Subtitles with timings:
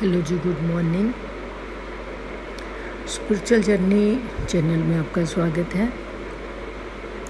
[0.00, 1.12] Hello जी good morning
[3.08, 5.92] spiritual journey channel में आपका स्वागत है।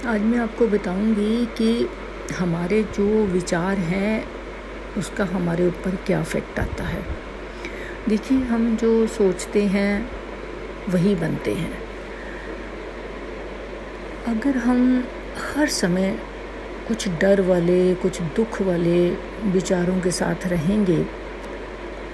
[0.06, 1.88] आज मैं आपको बताऊँगी कि
[2.34, 4.28] हमारे जो विचार हैं,
[4.98, 7.06] उसका हमारे ऊपर क्या इफ़ेक्ट आता है।
[8.08, 10.10] देखिए, हम जो सोचते हैं,
[10.88, 11.78] वही बनते हैं।
[14.26, 15.04] अगर हम
[15.38, 16.18] हर समय
[16.88, 19.10] कुछ डर वाले, कुछ दुख वाले
[19.44, 21.25] विचारों के साथ रहेंगे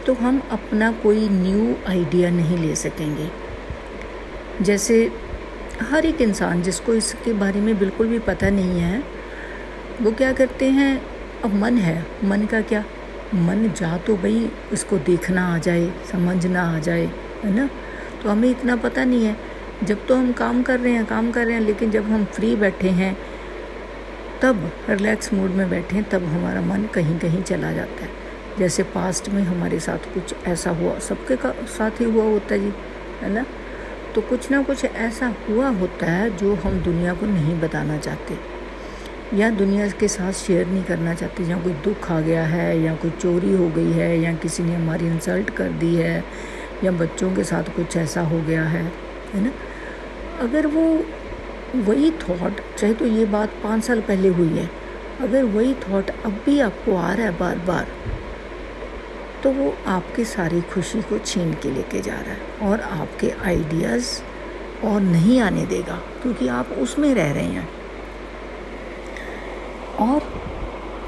[0.07, 3.31] तो हम अपना कोई न्यू आइडिया नहीं ले सकेंगे।
[4.65, 5.13] जैसे
[5.83, 9.03] हर एक इंसान जिसको इसके बारे में बिल्कुल भी पता नहीं है,
[10.03, 11.03] वो क्या करते हैं?
[11.45, 12.85] अब मन है। मन का क्या?
[13.35, 17.11] मन जा तो भाई उसको देखना आ जाए, समझना आ जाए,
[17.45, 17.71] है ना?
[18.23, 19.37] तो हमें इतना पता नहीं है।
[19.85, 22.57] जब तो हम काम कर रहे हैं, काम कर रहे हैं, लेकिन जब हम फ्री
[22.57, 23.19] बैठे हैं,
[24.43, 28.22] तब रिलैक्स मूड में बैठे हैं, तब हमारा मन कहीं कहीं चला जाता है।
[28.59, 32.73] जैसे पास्ट में हमारे साथ कुछ ऐसा हुआ, सबके का साथ ही हुआ होता जी,
[33.23, 33.45] है ना?
[34.15, 38.39] तो कुछ ना कुछ ऐसा हुआ होता है जो हम दुनिया को नहीं बताना चाहते
[39.39, 42.95] या दुनिया के साथ शेयर नहीं करना चाहते। या कोई दुख आ गया है, या
[42.95, 46.25] कोई चोरी हो गई है, या किसी ने हमारी इंसल्ट कर दी है,
[46.85, 48.85] या बच्चों के साथ कुछ ऐसा हो गया है
[49.35, 49.53] है ना?
[50.41, 50.85] अगर वो,
[51.77, 54.69] वही थॉट चाहे तो ये बात पाँच साल पहले हुई है,
[55.21, 57.87] अगर वही थॉट अब भी आपको आ रहा है बार बार
[59.43, 64.21] तो वो आपकी सारी खुशी को छीन के लेके जा रहा है और आपके आइडियाज़
[64.85, 67.69] और नहीं आने देगा, क्योंकि आप उसमें रह रहे हैं।
[70.01, 70.23] और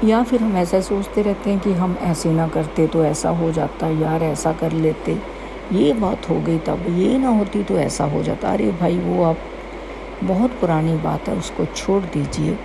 [0.03, 3.51] या फिर हम ऐसा सोचते रहते हैं कि हम ऐसे ना करते तो ऐसा हो
[3.51, 5.17] जाता, यार ऐसा कर लेते।
[5.71, 9.23] ये बात हो गई तब, ये ना होती तो ऐसा हो जाता। अरे भाई, वो
[9.23, 9.37] आप
[10.23, 12.57] बहुत पुरानी बात है, उसको छोड़ दीजिए।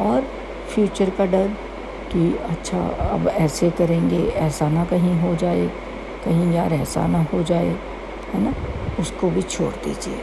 [0.00, 0.26] और
[0.68, 1.50] फ्यूचर का डर
[2.12, 5.66] कि अच्छा अब ऐसे करेंगे, ऐसा ना कहीं हो जाए,
[6.24, 7.78] कहीं यार ऐसा ना हो जाए,
[8.32, 8.54] है ना?
[9.00, 10.18] उसको भी छोड़ दीजिए।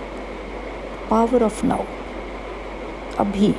[1.10, 1.84] पावर ऑफ़ नाउ
[3.20, 3.56] अभी,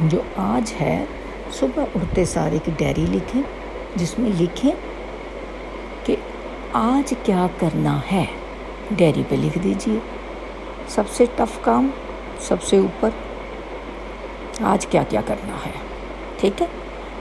[0.00, 1.08] जो आज है,
[1.60, 3.44] सुबह उठते सारे की डायरी लिखें,
[3.96, 4.72] जिसमें लिखें
[6.06, 6.18] कि
[6.74, 8.28] आज क्या करना है।
[8.92, 10.02] डायरी पे लिख दीजिए।
[10.88, 11.92] सबसे टफ काम,
[12.48, 13.12] सबसे ऊपर,
[14.62, 15.74] आज क्या क्या करना है।
[16.40, 16.68] ठीक है?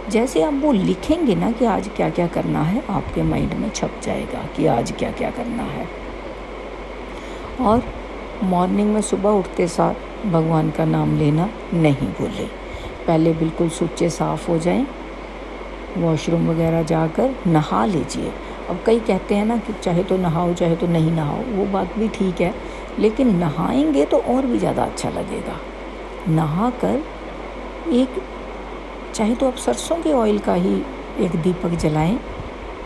[0.10, 4.00] जैसे आप वो लिखेंगे ना कि आज क्या क्या करना है, आपके माइंड में छप
[4.04, 5.88] जाएगा कि आज क्या क्या करना है।
[7.62, 7.84] और
[8.44, 12.48] मॉर्निंग में सुबह उठते साथ भगवान का नाम लेना नहीं भूलें।
[13.08, 14.86] पहले बिल्कुल सुच्चे साफ़ हो जाएँ
[15.98, 18.32] वॉशरूम वगैरह जाकर नहा लीजिए।
[18.70, 21.98] अब कई कहते हैं ना कि चाहे तो नहाओ, चाहे तो नहीं नहाओ, वो बात
[21.98, 22.54] भी ठीक है,
[23.00, 25.58] लेकिन नहाएँगे तो और भी ज़्यादा अच्छा लगेगा।
[26.30, 27.04] नहा कर
[27.94, 28.22] एक
[29.14, 30.76] चाहे तो आप सरसों के ऑयल का ही
[31.20, 32.20] एक दीपक जलाएँ,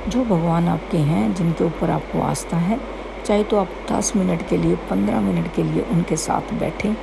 [0.08, 2.80] जो भगवान आपके हैं, जिनके ऊपर आपको आस्था है।
[3.26, 6.96] चाहे तो आप 10 मिनट के लिए 15 मिनट के लिए उनके साथ बैठें,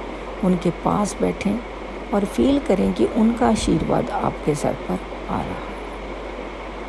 [0.44, 1.58] उनके पास बैठें
[2.14, 5.70] और फील करें कि उनका आशीर्वाद आपके सर पर आ रहा है।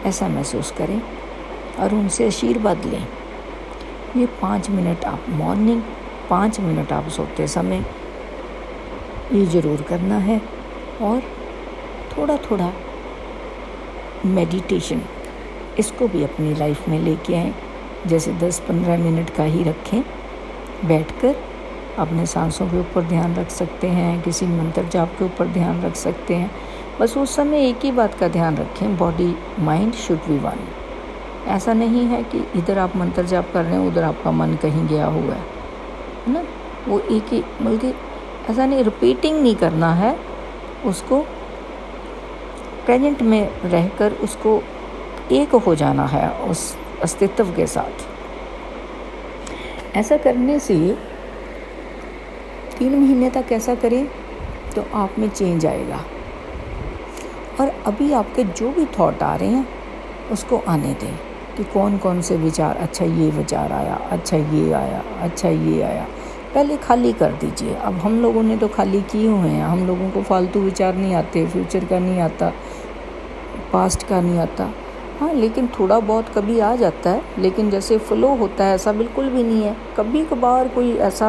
[0.05, 1.01] ऐसा महसूस करें
[1.79, 3.07] और उनसे आशीर्वाद लें।
[4.17, 5.81] ये पाँच मिनट आप मॉर्निंग
[6.29, 7.85] पाँच मिनट आप सोते समय
[9.33, 10.41] ये ज़रूर करना है
[11.01, 11.21] और
[12.17, 12.73] थोड़ा थोड़ा
[14.25, 15.01] मेडिटेशन
[15.79, 17.53] इसको भी अपनी लाइफ में लेके आए।
[18.07, 20.03] जैसे 10-15 मिनट का ही रखें।
[20.85, 21.35] बैठकर
[21.99, 25.95] अपने सांसों के ऊपर ध्यान रख सकते हैं, किसी मंत्र जाप के ऊपर ध्यान रख
[25.95, 26.51] सकते हैं।
[26.99, 30.59] बस उस समय एक ही बात का ध्यान रखें body mind should be one
[31.47, 34.87] ऐसा नहीं है कि इधर आप मंत्र जाप कर रहे हैं, उधर आपका मन कहीं
[34.87, 35.43] गया हुआ है।
[36.27, 36.43] ना?
[36.87, 37.93] वो एक ही, बल्कि
[38.49, 40.19] ऐसा नहीं रिपीटिंग नहीं करना है,
[40.85, 41.25] उसको
[42.85, 44.61] प्रेजेंट में रहकर उसको
[45.31, 48.07] एक हो जाना है उस अस्तित्व के साथ।
[49.97, 50.75] ऐसा करने से
[52.77, 54.05] तीन महीने तक ऐसा करें
[54.75, 56.03] तो आप में चेंज आएगा।
[57.59, 59.67] और अभी आपके जो भी थॉट आ रहे हैं,
[60.31, 61.15] उसको आने दें
[61.57, 66.07] कि कौन कौन से विचार अच्छा ये विचार आया अच्छा ये आया अच्छा ये आया।
[66.53, 70.09] पहले खाली कर दीजिए। अब हम लोगों ने तो खाली किए हुए हैं। हम लोगों
[70.09, 72.51] को फालतू विचार नहीं आते फ्यूचर का नहीं आता।
[73.73, 74.69] पास्ट का नहीं आता।
[75.19, 79.29] हाँ लेकिन थोड़ा बहुत कभी आ जाता है, लेकिन जैसे फ्लो होता है, ऐसा बिल्कुल
[79.29, 81.27] भी नहीं है। कभी कभार कोई ऐसा,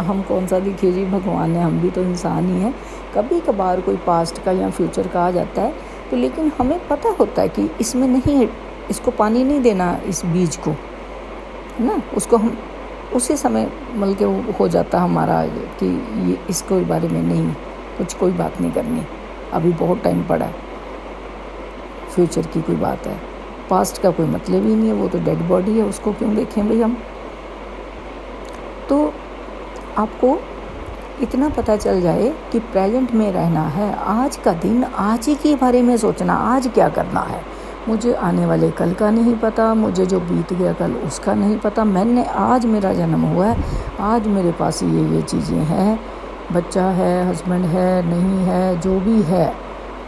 [0.00, 2.74] हम कौन सा दिखिए जी, भगवान है, हम भी तो इंसान ही हैं।
[3.14, 5.72] कभी कभार कोई पास्ट का या फ्यूचर का आ जाता है
[6.10, 8.46] तो लेकिन हमें पता होता है कि इसमें नहीं
[8.90, 12.00] इसको पानी नहीं देना इस बीज को, है ना?
[12.16, 12.56] उसको हम,
[13.14, 15.44] उसी समय मतलब के हो जाता हमारा
[15.80, 15.86] कि
[16.26, 17.48] ये, इसको बारे में नहीं,
[17.98, 19.06] कुछ कोई बात नहीं करनी।
[19.52, 20.63] अभी बहुत टाइम पड़ा है।
[22.14, 23.20] फ्यूचर की कोई बात है।
[23.70, 26.68] पास्ट का कोई मतलब ही नहीं है, वो तो डेड बॉडी है, उसको क्यों देखें
[26.68, 26.96] भाई हम?
[28.88, 29.12] तो
[29.98, 30.38] आपको
[31.22, 35.54] इतना पता चल जाए कि प्रेजेंट में रहना है, आज का दिन, आज ही के
[35.56, 37.42] बारे में सोचना, आज क्या करना है?
[37.88, 41.84] मुझे आने वाले कल का नहीं पता, मुझे जो बीत गया कल उसका नहीं पता।
[41.84, 43.64] मैंने आज मेरा जन्म हुआ है,
[44.00, 46.00] आज मेरे पास ये ये चीज़ें हैं।
[46.52, 49.63] बच्चा है हस्बैंड है, नहीं है, जो भी है।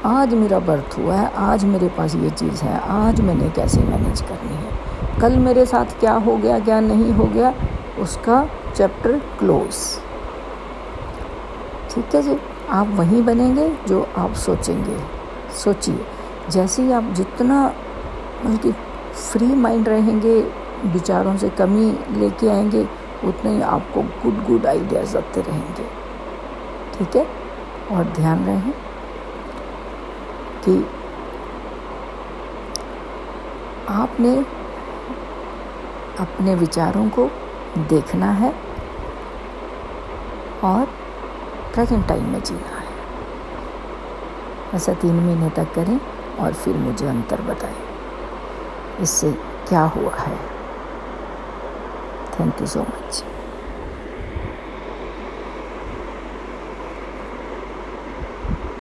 [0.06, 4.20] आज मेरा बर्थ हुआ है, आज मेरे पास ये चीज़ है, आज मैंने कैसे मैनेज
[4.20, 4.72] करनी है?
[5.20, 7.54] कल मेरे साथ क्या हो गया, क्या नहीं हो गया?
[7.98, 9.74] उसका चैप्टर क्लोज
[11.90, 12.38] ठीक है जी?
[12.70, 14.98] आप वहीं बनेंगे जो आप सोचेंगे।
[15.56, 16.06] सोचिए,
[16.50, 17.74] जैसे ही आप जितना
[18.44, 18.72] बल्कि
[19.32, 20.40] फ्री माइंड रहेंगे,
[20.86, 22.88] विचारों से कमी लेके आएँगे,
[23.24, 25.84] उतने ही आपको गुड गुड आइडियाज़ आते रहेंगे।
[26.98, 27.26] ठीक है?
[27.92, 28.74] और ध्यान रहें।
[30.68, 30.86] कि
[33.88, 34.36] आपने
[36.18, 37.30] अपने विचारों को
[37.78, 38.54] देखना है
[40.64, 40.84] और
[41.74, 42.86] प्रेजेंट टाइम में जीना है।
[44.74, 46.00] ऐसा तीन महीने तक करें
[46.40, 47.76] और फिर मुझे अंतर बताएँ।
[49.00, 49.32] इससे
[49.68, 50.36] क्या हुआ है?
[52.40, 53.24] Thank you so much